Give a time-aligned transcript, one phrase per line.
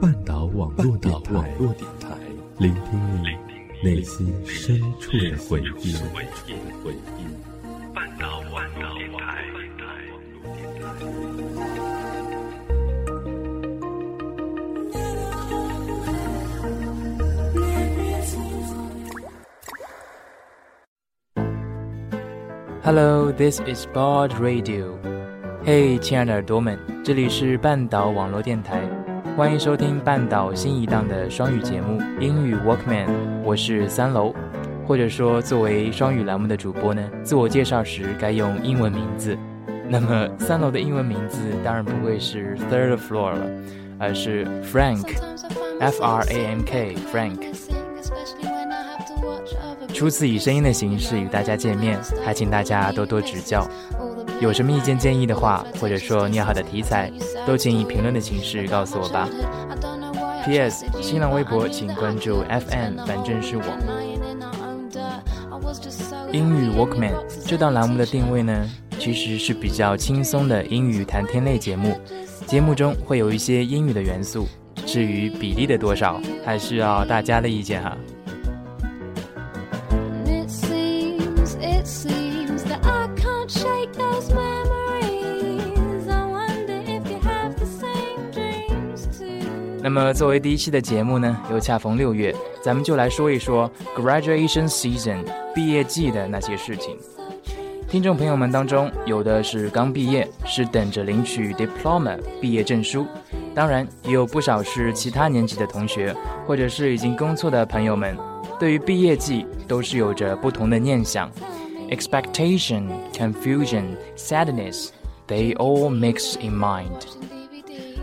[0.00, 1.54] 半岛网络电台，
[2.56, 3.36] 聆听你
[3.86, 5.92] 内心深处的回忆。
[7.94, 9.44] 半岛网络电台。
[22.82, 24.94] Hello, this is Bod Radio.
[25.62, 28.80] 嘿，亲爱的耳朵们，这里是半岛网络电台，
[29.40, 33.08] 欢迎收听半岛新一档的双语节目英语 Workman。
[33.42, 34.34] 我是三楼，
[34.86, 39.34] 或者说作为双语栏目的主播呢，自我介绍时该用英文名字。
[39.88, 43.46] 那么三楼的英文名字当然不会是 Third Floor 了，
[43.98, 47.38] 而是 Frank，F R A N K Frank。
[49.94, 53.66] 初次以声音的形式与大家见面，还请大家多多指教。
[54.40, 57.12] 有什么意见建议的话，或者说你有好的题材，
[57.46, 59.28] 都请以评论的形式告诉我吧。
[60.44, 60.86] P.S.
[61.02, 63.04] 新浪微博请关注 F.M.
[63.04, 63.64] 反正是我。
[66.32, 67.12] 英语 Workman
[67.46, 68.66] 这档栏目的定位呢，
[68.98, 71.94] 其实是比较轻松的英语谈天类节目，
[72.46, 74.48] 节目中会有一些英语的元素，
[74.86, 77.96] 至于比例的多少，还是要大家的意见哈。
[89.92, 95.18] 那么作为第一期的节目呢，又恰逢六月，咱们就来说一说 graduation season
[95.52, 96.96] 毕业季的那些事情。
[97.88, 103.04] 听众朋友们当中，有的是刚毕业，是等着领取 diploma 毕业证书；
[103.52, 106.14] 当然，也有不少是其他年级的同学，
[106.46, 108.16] 或者是已经工作的朋友们，
[108.60, 111.28] 对于毕业季都是有着不同的念想
[111.90, 117.39] ：expectation、confusion、sadness，they all mix in mind。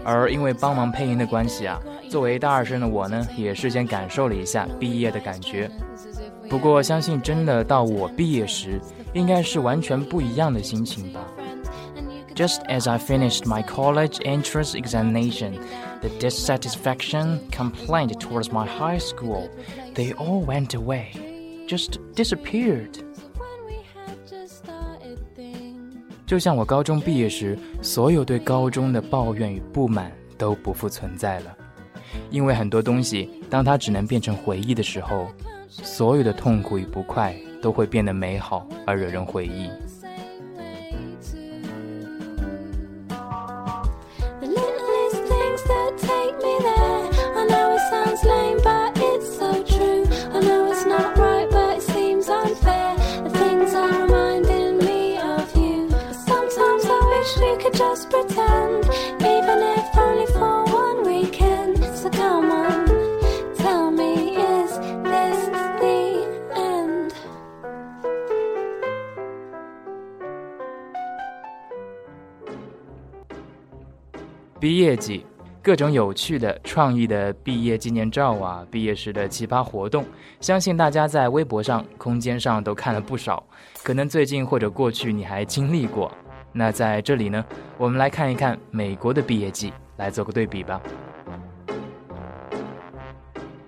[0.07, 5.71] 而因为帮忙配音的关系啊，作为大二生的我呢，也事先感受了一下毕业的感觉。
[6.49, 8.81] 不过，相信真的到我毕业时，
[9.13, 11.21] 应该是完全不一样的心情吧。
[12.35, 15.53] Just as I finished my college entrance examination,
[16.01, 19.51] the dissatisfaction, complaint towards my high school,
[19.95, 21.09] they all went away,
[21.69, 22.99] just disappeared.
[26.28, 31.58] 就像我高中毕业时，所有对高中的抱怨与不满都不复存在了，
[32.30, 35.28] 因为很多东西，当它只能变成回忆的时候，
[35.70, 39.70] 所有的痛苦与不快都会变得美好而惹人回忆。
[74.60, 75.24] 毕业季，
[75.62, 80.04] 各种有趣的、创意的毕业纪念照啊，毕业时的奇葩活动，
[80.42, 83.44] 相信大家在微博上、空间上都看了不少。
[83.84, 86.12] 可能最近或者过去你还经历过。
[86.57, 87.45] 那在这里呢，
[87.79, 90.81] 我们来看一看美国的毕业季，来做个对比吧。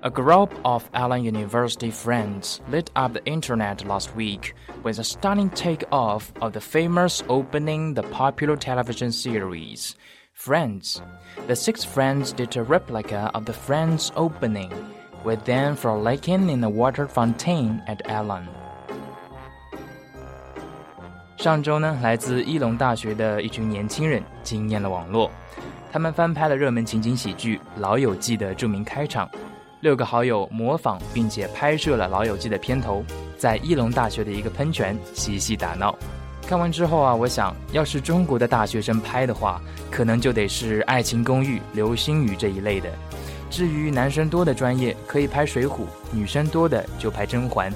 [0.01, 4.53] A group of Allen University friends lit up the internet last week
[4.83, 9.93] with a stunning takeoff of the famous opening the popular television series.
[10.35, 11.01] Friends.
[11.47, 14.71] The six friends did a replica of the Friends opening,
[15.25, 18.47] with them frolicking in the water fountain at Allen.
[21.40, 25.32] 上周呢，来自伊隆大学的一群年轻人惊艳了网络。
[25.90, 29.30] 他们翻拍了热门情景喜剧《老友记》的著名开场，
[29.80, 33.06] 六个好友模仿并且拍摄了《老友记》的片头，
[33.38, 35.98] 在伊隆大学的一个喷泉嬉戏打闹。
[36.46, 42.90] 看完之后啊，我想要是中国的大学生拍的话，可能就得是《爱情公寓》《流星雨》这一类的。
[43.50, 45.70] 至于男生多的专业，可以拍《水浒》；
[46.12, 47.72] 女生多的就拍《甄嬛》。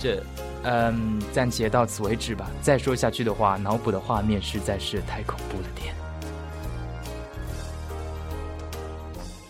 [0.00, 0.22] 这，
[0.64, 2.50] 嗯，暂且到此为止吧。
[2.60, 5.94] 再说下去的话，脑补的画面实在是太恐怖了点。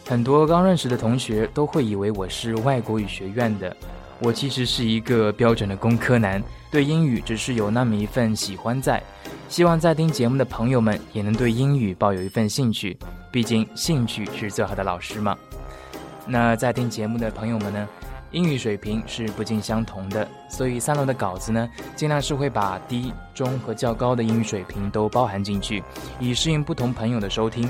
[0.07, 3.77] 很多刚认识的同学都会以为我是外国语学院的。
[4.23, 9.03] 我其实是一个标准的工科男，对英语只是有那么一份喜欢在。
[9.49, 12.99] 希望在听节目的朋友们也能对英语抱有一份兴趣，
[13.33, 15.37] 毕竟兴趣是最好的老师嘛。
[16.27, 17.89] 那在听节目的朋友们呢，
[18.33, 25.83] 英语水平是不尽相同的，所以三楼的稿子呢，尽量是会把低、中和较高的英语水平都包含进去，
[26.21, 27.69] 以适应不同朋友的收听。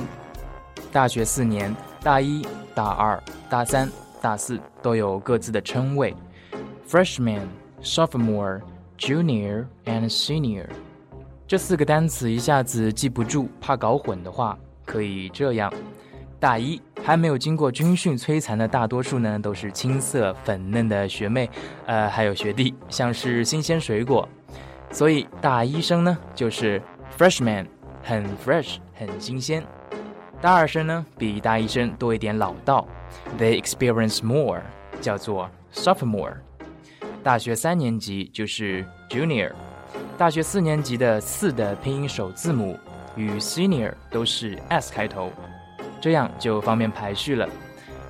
[0.92, 3.90] 大学四年，大一、大二、大三、
[4.20, 6.14] 大四都有各自的称谓
[6.86, 7.46] ：freshman、
[7.82, 8.60] sophomore、
[8.98, 10.66] junior and senior。
[11.46, 15.72] 这四个单词一下子记不住，怕搞混的话，可以这样：
[16.40, 21.48] 大一还没有经过军训摧残的大多数呢，都是青涩粉嫩的学妹，
[21.84, 24.26] 呃，还有学弟，像是新鲜水果。
[24.90, 26.80] 所以大一生呢，就是
[27.16, 27.66] freshman，
[28.02, 29.62] 很 fresh，很新鲜。
[30.40, 32.88] 大二生呢，比大一生多一点老道
[33.38, 34.62] ，they experience more，
[34.98, 36.34] 叫做 sophomore。
[37.22, 39.52] 大学三年级就是 junior。
[40.16, 42.78] 大学四年级的“四”的拼音首字母
[43.14, 45.30] 与 senior 都是 s 开头，
[46.00, 47.48] 这样就方便排序了。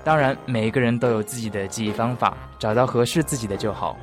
[0.05, 3.97] 当然，每一个人都有自己的记忆方法，找到合适自己的就好。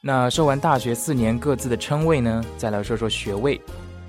[0.00, 3.60] 那说完大学四年各自的称谓呢，再来说说学位。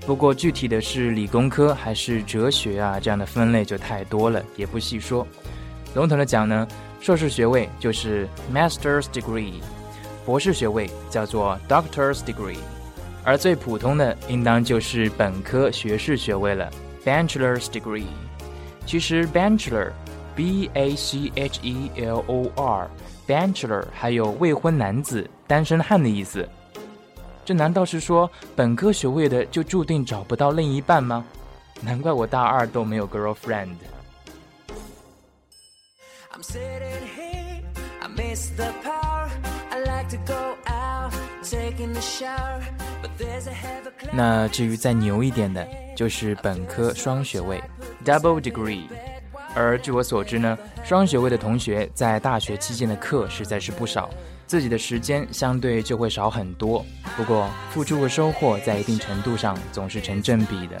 [0.06, 5.26] 不过具体的是理工科还是哲学啊，这样的分类就太多了，也不细说。
[5.94, 6.66] 笼统的讲呢。
[7.00, 9.54] 硕士学位就是 Master's Degree，
[10.24, 12.58] 博士学位叫做 Doctor's Degree，
[13.24, 16.70] 而最普通的应当就是本科学士学位了
[17.04, 18.06] Bachelor's Degree。
[18.84, 26.48] 其实 Bachelor，B A C H E L O R，Bachelor 还有未婚男子、单身汉的意思。
[27.44, 31.24] 这难道是说本科学位的就注定找不到另一半吗？
[31.80, 33.74] 难怪我大二都没有 girlfriend。
[36.30, 36.42] I'm
[44.12, 45.66] 那至于再牛一点的，
[45.96, 47.62] 就是本科双学位
[48.04, 48.84] ，double degree。
[49.54, 54.08] 而据我所知呢，双学位的同学在大学期间的课实在是不少，
[54.46, 56.84] 自己的时间相对就会少很多。
[57.16, 60.78] 不过付出和收获在一定程度上总是成正比的。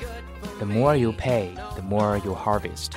[0.58, 2.92] The more you pay, the more you harvest.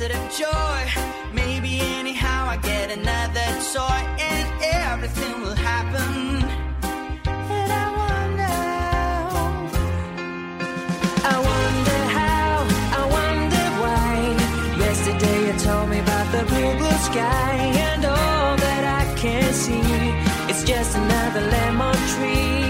[0.00, 0.80] Of joy.
[1.32, 4.00] Maybe anyhow I get another toy
[4.30, 6.42] and everything will happen.
[7.58, 8.58] And I wonder,
[11.32, 12.64] I wonder how,
[13.00, 14.14] I wonder why.
[14.78, 17.54] Yesterday you told me about the blue, blue sky
[17.90, 19.82] and all that I can see.
[20.48, 22.68] It's just another lemon tree.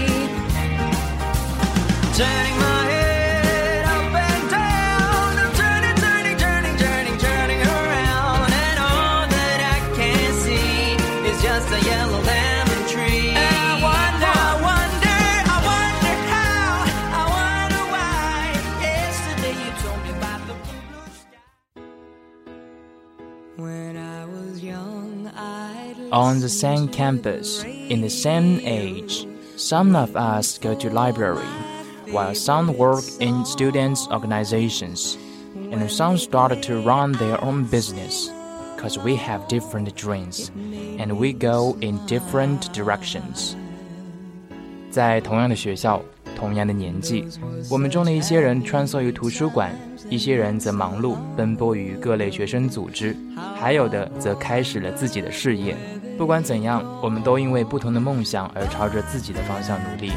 [26.10, 29.26] On the same campus, in the same age,
[29.56, 31.46] some of us go to library,
[32.12, 35.16] while some work in students' organizations,
[35.72, 38.30] and some start to run their own business,
[38.76, 40.50] cause we have different dreams,
[40.98, 43.56] and we go in different directions.
[44.90, 46.00] 在同样的学校，
[46.36, 47.24] 同样的年纪，
[47.68, 49.74] 我们中的一些人穿梭于图书馆，
[50.07, 53.15] 一些人则忙碌奔波于各类学生组织，
[53.59, 55.75] 还有的则开始了自己的事业。
[56.17, 60.11] 不管怎样，我们都因为不同的梦想而朝着自己的方向努力。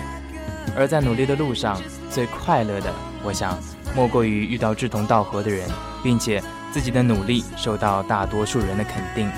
[0.77, 2.93] 而在努力的路上，最快乐的，
[3.25, 3.59] 我想，
[3.95, 5.69] 莫过于遇到志同道合的人，
[6.03, 9.29] 并且自己的努力受到大多数人的肯定。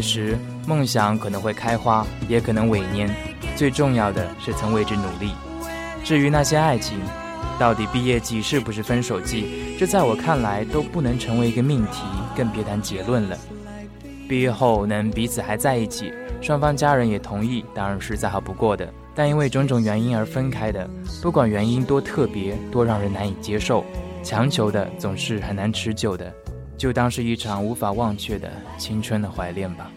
[0.00, 3.08] 时，梦想可能会开花，也可能萎蔫。
[3.56, 5.32] 最重要的是曾为之努力。
[6.04, 6.98] 至于那些爱情，
[7.58, 12.02] 到底毕业季是不是分手季，这在我看来都不能成为一个命题，
[12.36, 13.36] 更别谈结论了。
[14.28, 18.88] 毕业后能彼此还在一起，双方家人也同意，当然是再好不过的。
[19.14, 20.88] 但因为种种原因而分开的，
[21.20, 23.84] 不管原因多特别，多让人难以接受，
[24.22, 26.32] 强求的总是很难持久的。
[26.79, 29.91] 就当是一场无法忘却的青春的怀恋吧。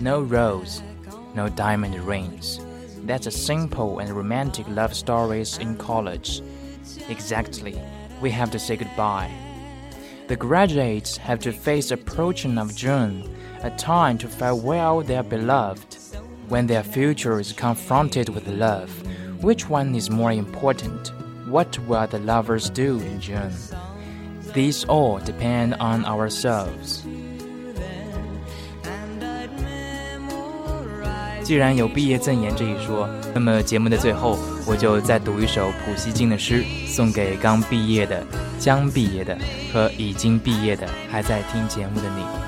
[0.00, 0.80] No rose,
[1.34, 2.58] no diamond rings.
[3.06, 6.42] That's a simple and romantic love stories in college.
[7.08, 7.74] Exactly,
[8.20, 9.30] we have to say goodbye.
[10.28, 13.24] The graduates have to face approaching of June,
[13.62, 15.96] a time to farewell their beloved.
[16.48, 18.90] When their future is confronted with love,
[19.42, 21.12] which one is more important?
[21.46, 23.52] What will the lovers do in June?
[24.53, 27.01] These all depend on ourselves.
[31.43, 38.23] 既然有毕业赠言这一说，那么节目的最后，我就再读一首普希金的诗，送给刚毕业的、
[38.59, 39.37] 将毕业的
[39.73, 42.42] 和已经毕业的还在听节目的你。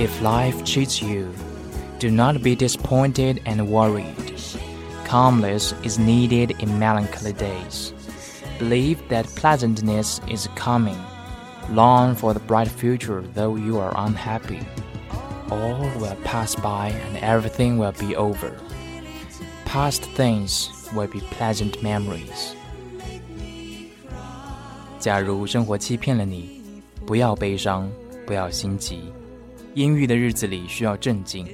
[0.00, 1.32] If life cheats you,
[1.98, 4.14] do not be disappointed and worried.
[5.04, 7.94] Calmness is needed in melancholy days.
[8.58, 10.98] Believe that pleasantness is coming.
[11.70, 14.60] Long for the bright future, though you are unhappy.
[15.50, 18.52] All will pass by and everything will be over.
[19.64, 22.54] Past things will be pleasant memories.
[24.98, 26.62] 假如生活欺骗了你，
[27.06, 27.88] 不要悲伤，
[28.26, 29.12] 不要心急。
[29.73, 31.47] 阴郁的日子里需要镇静，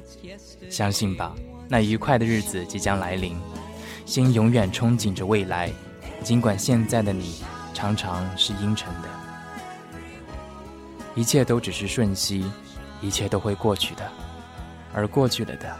[0.69, 1.35] 相信吧，
[1.69, 3.37] 那愉快的日子即将来临。
[4.05, 5.71] 心永远憧憬着未来，
[6.23, 7.43] 尽管现在的你
[7.73, 9.09] 常常是阴沉的。
[11.13, 12.49] 一切都只是瞬息，
[13.01, 14.11] 一切都会过去的，
[14.93, 15.75] 而过去了的，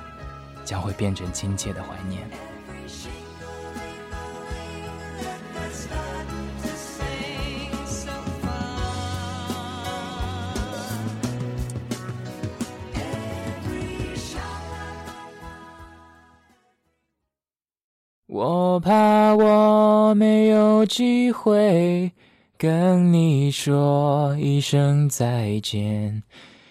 [0.64, 2.30] 将会变成亲切的怀念。
[21.32, 22.12] 会
[22.58, 26.24] 跟你说一声再见，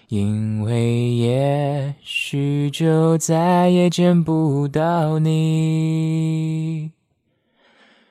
[0.09, 6.91] 因为也许就再也见不到你。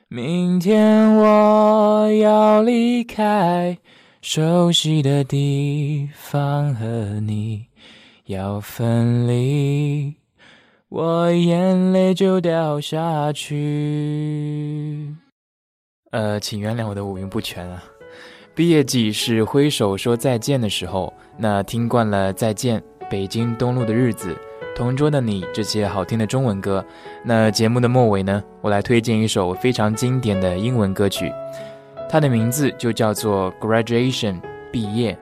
[0.07, 3.77] 明天我要离开
[4.21, 7.65] 熟悉的地方，和你
[8.25, 10.13] 要分离。
[10.87, 15.13] 我眼泪就掉下去。
[16.15, 17.83] 呃，请原谅我的五音不全啊。
[18.53, 24.33] 毕业季是挥手说再见的时候，那听惯了再见北京东路的日子，
[24.73, 26.83] 同桌的你这些好听的中文歌，
[27.21, 31.29] 那节目的末尾呢，我来推荐一首非常经典的英文歌曲，
[32.09, 34.39] 它的名字就叫做 Graduation
[34.71, 35.19] 毕业，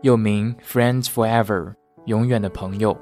[0.00, 1.74] 又名 Friends Forever
[2.06, 2.96] 永远的朋友。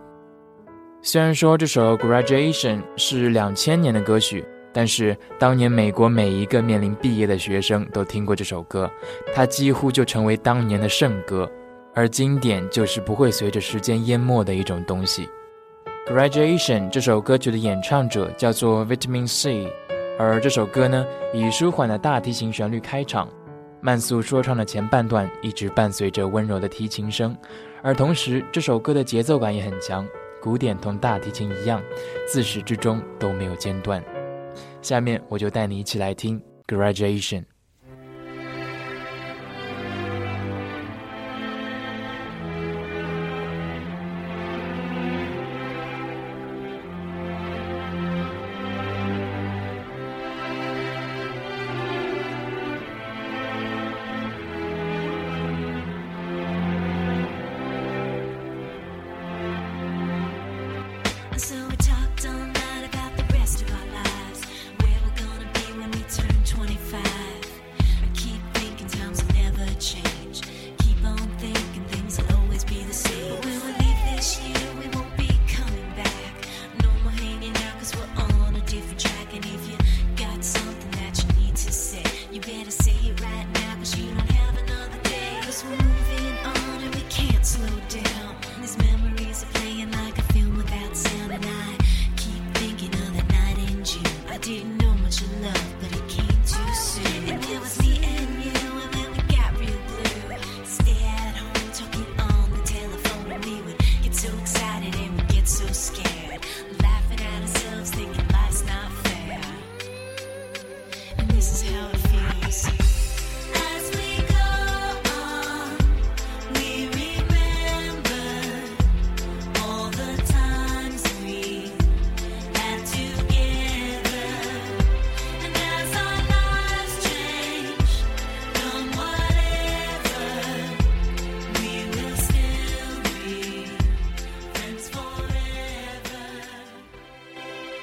[1.01, 8.91] 虽然说这首《Graduation》是两千年的歌曲，但是当年美国每一个面临毕业的学生都听过这首歌，
[9.35, 11.51] 它几乎就成为当年的圣歌。
[11.93, 15.29] 而经典就是不会随着时间淹没的一种东西。
[16.13, 19.69] 《Graduation》这首歌曲的演唱者叫做 Vitamin C，
[20.17, 23.29] 而这首歌呢以舒缓的大提琴旋律开场，
[23.81, 27.37] 慢速说唱的前半段一直伴随着温柔的提琴声，
[27.83, 30.07] 而同时这首歌的节奏感也很强。
[30.41, 31.83] 古典同大提琴一样，
[32.27, 34.03] 自始至终都没有间断。
[34.83, 37.43] 下面我就带你一起来听《Graduation》。
[94.51, 94.80] didn't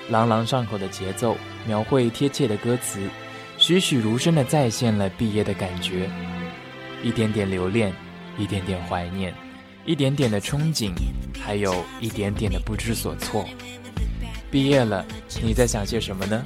[0.10, 1.36] 朗朗上口的节奏，
[1.66, 3.10] 描绘贴切的歌词，
[3.58, 6.10] 栩栩如生地再现了毕业的感觉。
[7.04, 7.94] 一点点留恋，
[8.38, 9.34] 一点点怀念，
[9.86, 10.94] 一点点的憧憬，
[11.40, 13.46] 还有一点点的不知所措。
[14.50, 15.06] 毕业了，
[15.44, 16.44] 你在想些什么呢？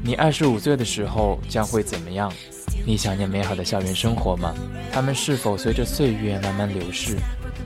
[0.00, 2.32] 你二十五岁的时候将会怎么样？
[2.86, 4.54] 你想念美好的校园生活吗？
[4.92, 7.16] 他们是否随着岁月慢慢流逝？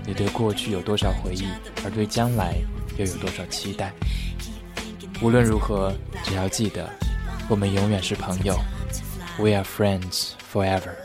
[0.07, 1.45] 你对过去有多少回忆，
[1.85, 2.57] 而对将来
[2.97, 3.93] 又有多少期待？
[5.23, 6.91] 无论如何，只要记得，
[7.49, 8.59] 我们永远是朋友。
[9.39, 10.97] We are friends forever.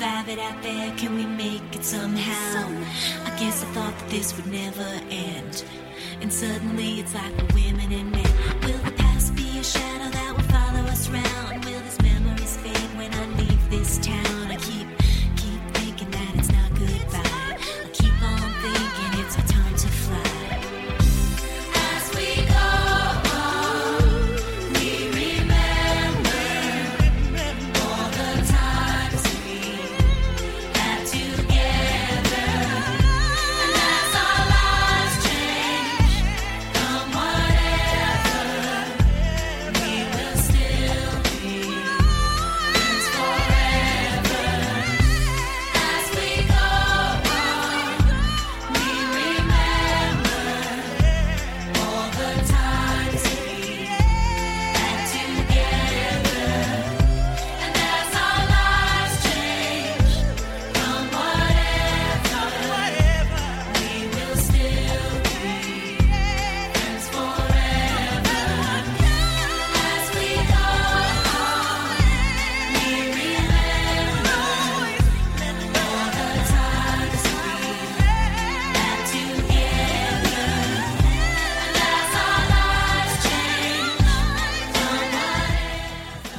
[0.00, 0.90] survive it out there?
[0.96, 2.68] Can we make it somehow?
[3.26, 5.62] I guess I thought that this would never end.
[6.22, 8.49] And suddenly it's like the women and men.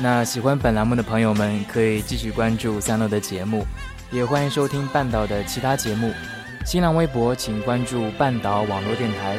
[0.00, 3.64] 那喜欢本栏目的朋友们，可以继续关注三楼的节目，
[4.10, 6.12] 也欢迎收听半岛的其他节目。
[6.64, 9.38] 新浪微博请关注半岛网络电台，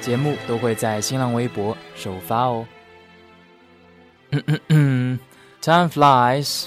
[0.00, 2.66] 节目都会在新浪微博首发哦。
[5.60, 6.66] Time flies.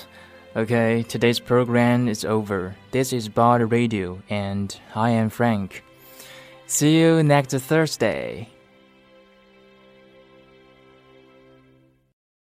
[0.54, 2.74] Okay, today's program is over.
[2.92, 5.82] This is Bard Radio, and I am Frank.
[6.68, 8.48] See you next Thursday.